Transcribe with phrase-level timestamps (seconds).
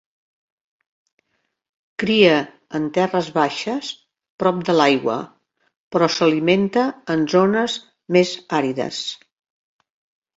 [2.03, 2.37] Cria
[2.79, 3.91] en terres baixes
[4.43, 5.17] prop de l'aigua
[5.97, 7.77] però s'alimenta en zones
[8.17, 9.03] més àrides.